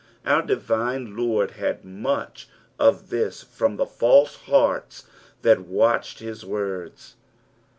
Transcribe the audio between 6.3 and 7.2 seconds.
words.